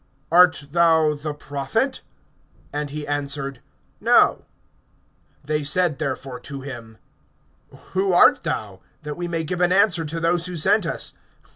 Art 0.31 0.69
thou 0.71 1.13
the 1.13 1.35
Prophet? 1.35 2.01
And 2.73 2.89
he 2.89 3.05
answered: 3.05 3.61
No. 3.99 4.45
(22)They 5.45 5.67
said 5.67 5.99
therefore 5.99 6.39
to 6.39 6.61
him: 6.61 6.97
Who 7.91 8.11
art 8.11 8.41
thou? 8.41 8.79
that 9.03 9.15
we 9.15 9.27
may 9.27 9.43
give 9.43 9.61
an 9.61 9.71
answer 9.71 10.03
to 10.03 10.19
those 10.19 10.47
who 10.47 10.55
sent 10.57 10.87
us. 10.87 11.13